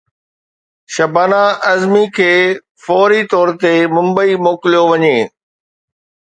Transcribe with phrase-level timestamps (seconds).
[0.93, 2.33] شبانه اعظمي کي
[2.83, 5.17] فوري طور تي ممبئي موڪليو وڃي